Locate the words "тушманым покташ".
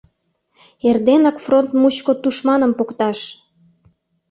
2.21-3.19